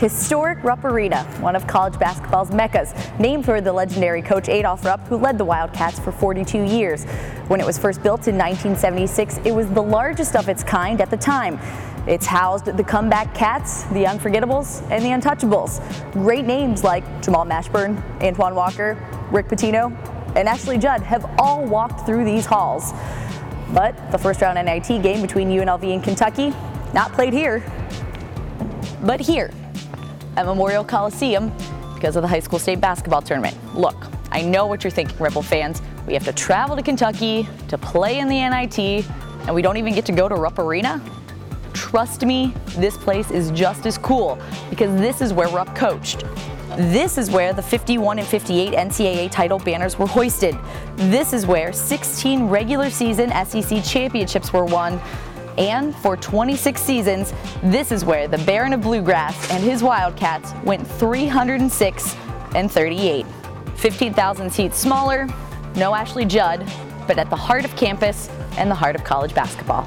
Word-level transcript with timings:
Historic 0.00 0.64
Rupp 0.64 0.82
Arena, 0.86 1.24
one 1.40 1.54
of 1.54 1.66
college 1.66 1.98
basketball's 1.98 2.50
meccas, 2.50 2.94
named 3.18 3.44
for 3.44 3.60
the 3.60 3.70
legendary 3.70 4.22
coach 4.22 4.48
Adolph 4.48 4.82
Rupp, 4.82 5.06
who 5.08 5.18
led 5.18 5.36
the 5.36 5.44
Wildcats 5.44 5.98
for 5.98 6.10
42 6.10 6.62
years. 6.62 7.04
When 7.48 7.60
it 7.60 7.66
was 7.66 7.76
first 7.76 8.02
built 8.02 8.26
in 8.26 8.38
1976, 8.38 9.40
it 9.44 9.52
was 9.52 9.68
the 9.68 9.82
largest 9.82 10.36
of 10.36 10.48
its 10.48 10.64
kind 10.64 11.02
at 11.02 11.10
the 11.10 11.18
time. 11.18 11.60
It's 12.06 12.24
housed 12.24 12.64
the 12.64 12.82
comeback 12.82 13.34
Cats, 13.34 13.82
the 13.88 14.04
Unforgettables, 14.04 14.90
and 14.90 15.04
the 15.04 15.10
Untouchables. 15.10 15.82
Great 16.14 16.46
names 16.46 16.82
like 16.82 17.04
Jamal 17.22 17.44
Mashburn, 17.44 18.02
Antoine 18.22 18.54
Walker, 18.54 18.96
Rick 19.30 19.48
Pitino, 19.48 19.94
and 20.34 20.48
Ashley 20.48 20.78
Judd 20.78 21.02
have 21.02 21.30
all 21.38 21.62
walked 21.66 22.06
through 22.06 22.24
these 22.24 22.46
halls. 22.46 22.94
But 23.74 23.94
the 24.12 24.18
first 24.18 24.40
round 24.40 24.56
NIT 24.64 25.02
game 25.02 25.20
between 25.20 25.50
UNLV 25.50 25.92
and 25.92 26.02
Kentucky, 26.02 26.54
not 26.94 27.12
played 27.12 27.34
here, 27.34 27.62
but 29.02 29.20
here 29.20 29.50
at 30.36 30.46
Memorial 30.46 30.84
Coliseum 30.84 31.52
because 31.94 32.16
of 32.16 32.22
the 32.22 32.28
high 32.28 32.40
school 32.40 32.58
state 32.58 32.80
basketball 32.80 33.22
tournament. 33.22 33.56
Look, 33.74 34.06
I 34.32 34.42
know 34.42 34.66
what 34.66 34.84
you're 34.84 34.90
thinking, 34.90 35.16
Rebel 35.18 35.42
fans. 35.42 35.82
We 36.06 36.14
have 36.14 36.24
to 36.24 36.32
travel 36.32 36.76
to 36.76 36.82
Kentucky 36.82 37.48
to 37.68 37.76
play 37.76 38.18
in 38.18 38.28
the 38.28 38.36
NIT, 38.48 39.04
and 39.46 39.54
we 39.54 39.62
don't 39.62 39.76
even 39.76 39.94
get 39.94 40.06
to 40.06 40.12
go 40.12 40.28
to 40.28 40.34
Rupp 40.34 40.58
Arena? 40.58 41.02
Trust 41.72 42.24
me, 42.24 42.54
this 42.76 42.96
place 42.96 43.30
is 43.30 43.50
just 43.50 43.86
as 43.86 43.98
cool 43.98 44.38
because 44.70 44.98
this 45.00 45.20
is 45.20 45.32
where 45.32 45.48
Rupp 45.48 45.74
coached. 45.74 46.24
This 46.76 47.18
is 47.18 47.30
where 47.30 47.52
the 47.52 47.62
51 47.62 48.20
and 48.20 48.28
58 48.28 48.74
NCAA 48.74 49.30
title 49.30 49.58
banners 49.58 49.98
were 49.98 50.06
hoisted. 50.06 50.56
This 50.96 51.32
is 51.32 51.46
where 51.46 51.72
16 51.72 52.44
regular 52.44 52.90
season 52.90 53.30
SEC 53.44 53.82
championships 53.82 54.52
were 54.52 54.64
won. 54.64 55.00
And 55.60 55.94
for 55.94 56.16
26 56.16 56.80
seasons, 56.80 57.34
this 57.62 57.92
is 57.92 58.02
where 58.02 58.26
the 58.26 58.38
Baron 58.38 58.72
of 58.72 58.80
Bluegrass 58.80 59.50
and 59.50 59.62
his 59.62 59.82
Wildcats 59.82 60.54
went 60.64 60.86
306 60.86 62.16
and 62.54 62.72
38. 62.72 63.26
15,000 63.76 64.50
seats 64.50 64.78
smaller, 64.78 65.28
no 65.76 65.94
Ashley 65.94 66.24
Judd, 66.24 66.66
but 67.06 67.18
at 67.18 67.28
the 67.28 67.36
heart 67.36 67.66
of 67.66 67.76
campus 67.76 68.30
and 68.56 68.70
the 68.70 68.74
heart 68.74 68.96
of 68.96 69.04
college 69.04 69.34
basketball. 69.34 69.86